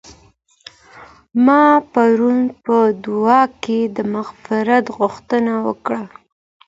[1.45, 6.03] ما پرون په دعا کي د مغفرت غوښتنه وکړه.